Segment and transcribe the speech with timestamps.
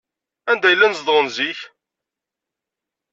[0.51, 1.59] Anda ay llan zedɣen zik?